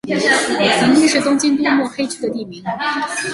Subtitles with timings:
[0.07, 0.19] 平
[0.95, 2.63] 町是东京都目黑区的地名。